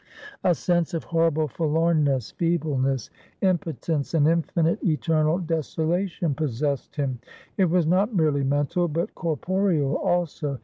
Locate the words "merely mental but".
8.15-9.13